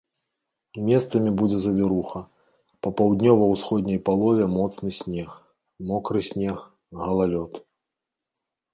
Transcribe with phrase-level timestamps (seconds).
[0.87, 2.19] Месцамі будзе завіруха,
[2.87, 5.29] па паўднёва-ўсходняй палове моцны снег,
[5.93, 6.57] мокры снег,
[7.07, 7.53] галалёд.